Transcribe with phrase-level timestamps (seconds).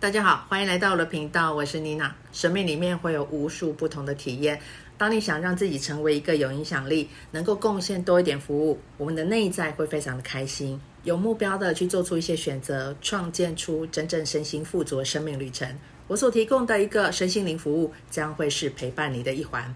[0.00, 2.14] 大家好，欢迎来到我的频道，我是妮娜。
[2.32, 4.60] 生命里面会有无数不同的体验。
[4.98, 15.78] 当你想让自己成为一个有影响力、能够贡献多一点服务，我们的内在会非常的开心，有目标的去做出一些选择，创建出真正身心富足的生命旅程。
[16.08, 19.74] 我所提供的一个身心灵服务，将会是陪伴你的一环。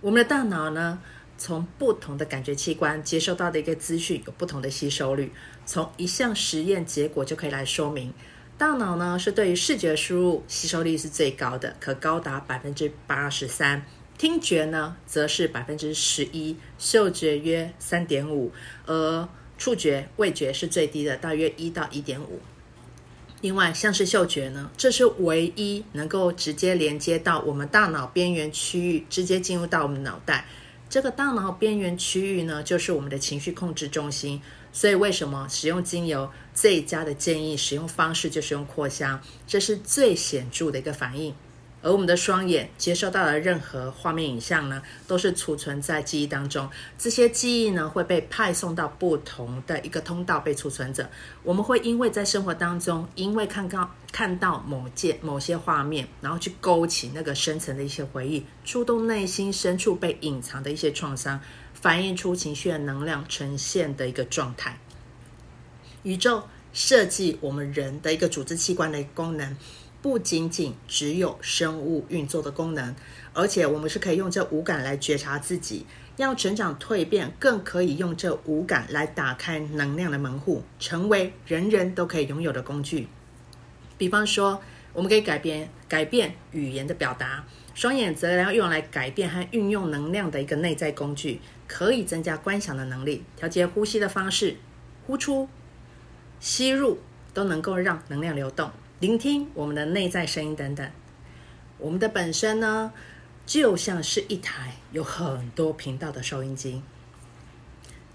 [0.00, 0.98] 我们的大脑呢，
[1.38, 5.30] 从不同的感觉器官接收到的一个资讯有不同的吸收率，
[5.64, 8.12] 从一项实验结果就可以来说明。
[8.58, 13.84] 大脑呢，是对于视觉输入吸收率是最高的，可高达百分之八十三。
[14.16, 18.52] 听觉呢，则是百分之十一，嗅觉约三点五，
[18.86, 19.28] 而
[19.58, 22.40] 触觉、味觉是最低的，大约一到一点五。
[23.40, 30.46] 另外，像是嗅觉呢，这是唯一能够直接连接到我们大脑边缘区域，直接进入到我们脑袋。
[30.92, 34.42] 这个大脑边缘区域呢，就是我们的情绪控制中心。
[34.74, 39.18] 所以，为什么使用精油最佳的建议使用方式就是用扩香？
[39.46, 41.34] 这是最显著的一个反应。
[41.82, 46.70] 而我们的双眼接收到的任何画面影像呢，都是储存在记忆当中。
[46.96, 51.10] 这些记忆呢，会被派送到不同的一个通道被储存着。
[51.42, 61.40] 我们会因为在生活当中，因为看到看到某件某些画面，然后去勾起那个深层的一些回忆，触动内心深处被隐藏的一些创伤，
[61.74, 64.78] 反映出情绪的能量呈现的一个状态。
[66.04, 69.56] 宇宙设计我们人的一个组织器官的功能。
[70.02, 72.94] 不仅仅只有生物运作的功能，
[73.32, 75.86] 而且我们是可以用这五感来觉察自己，
[76.16, 83.06] 要成长蜕变，更可以用这五感来打开能量的门户，成为人人都可以拥有的工具。
[83.96, 84.60] 比方说，
[84.92, 94.56] 我们可以改变改变语言的表达，双眼则要用来改变和运用能量的一个内在工具，可以增加观想的能力，调节呼吸的方式，
[95.06, 95.48] 呼出、
[96.40, 96.98] 吸入
[97.32, 98.68] 都能够让能量流动。
[99.02, 100.88] 聆听我们的内在声音等等，
[101.78, 102.92] 我们的本身呢，
[103.44, 106.80] 就像是一台有很多频道的收音机，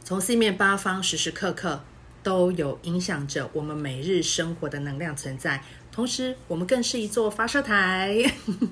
[0.02, 1.84] 从四面八方时时刻刻
[2.24, 5.62] 都有影响着我们每日生活的能量存在。
[5.92, 8.24] 同时，我们更是一座发射台，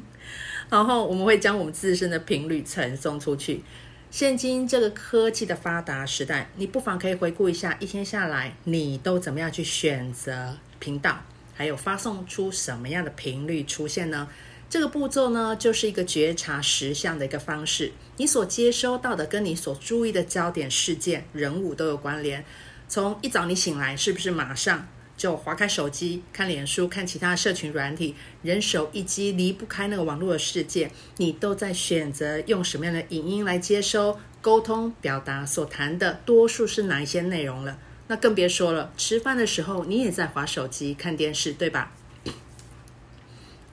[0.72, 3.62] 然后我们会将我们自身的频率传送出去。
[4.10, 11.20] 现今这个科技的发达时代，你不妨可以回顾一下一天下来，你都怎么样去选择频道？
[11.56, 14.28] 还有发送出什么样的频率出现呢？
[14.70, 17.94] 这个步骤呢，就是一个觉察实相的一个方式。
[18.18, 22.44] 你所接收到的跟你所注意的焦点、事件、人物都有关联。
[22.90, 28.16] 从一早你醒来，是不是马上就划开手机、看脸书、看其他社群软体？
[28.42, 30.92] 人手一机，离不开那个网络的世界。
[31.18, 37.78] 你都在选择用什么样的影音来接收、沟通、表达所谈的，多数是哪一些内容了？
[38.08, 41.92] 那更别说了，吃饭的时候你也在划手机、看电视，对吧？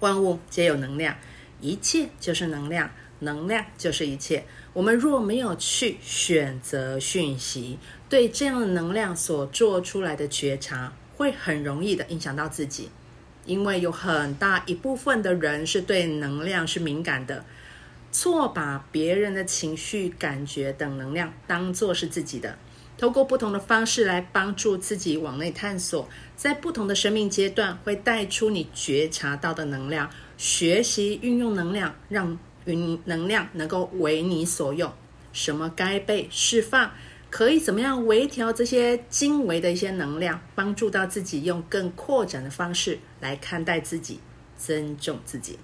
[0.01, 1.17] 万物皆有能量，
[1.61, 2.91] 一切就是能量，
[3.21, 4.45] 能量就是一切。
[4.73, 7.79] 我们若没有去选择讯息，
[8.09, 12.89] 对这样的能量所做出来的觉察，会很容易的影响到自己，
[13.45, 17.45] 因为有很大一部分的人是对能量是敏感的，
[18.11, 22.57] 错把别人的情绪、感觉等能量当作是自己的。
[23.03, 34.89] 透过不同的方式来帮助自己往内探索，在不同的生命阶段会带出你觉察到的能量，学习运用能量，让运能量能够为你所用。
[35.33, 36.93] 什么该被释放，
[37.29, 44.21] 可以怎么样微调这些精微的一些能量，帮助到自己用更扩展的方式来看待自己，
[44.57, 45.59] 尊重自己。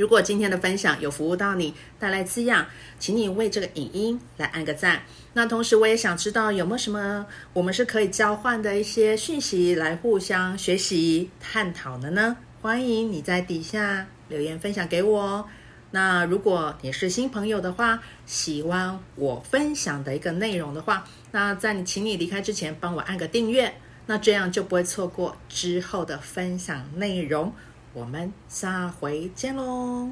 [0.00, 2.66] 如果今天的分享有服务到你，带来滋养，
[2.98, 5.02] 请你为这个影音来按个赞。
[5.34, 12.38] 那同时，我也想知道有没有什么我们是可以交换的一些讯息，来互相学习探讨的呢？
[12.62, 15.46] 欢迎你在底下留言分享给我。
[15.90, 23.74] 那如果你是新朋友的话，喜欢我分享的一个内容的话，那在你请你离开之前，帮我按个订阅，
[24.06, 27.52] 那这样就不会错过之后的分享内容。
[27.92, 30.10] 我们下回见喽。